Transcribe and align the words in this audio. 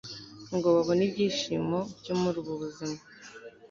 ngo 0.55 0.67
babone 0.75 1.01
ibyishimo 1.07 1.79
byo 1.99 2.13
muri 2.21 2.37
ubu 2.41 2.53
buzima 2.61 3.01